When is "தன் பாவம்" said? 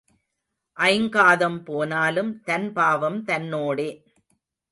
2.41-3.19